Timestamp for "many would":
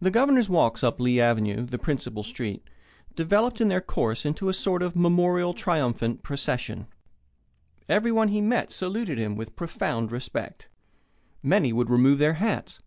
11.44-11.90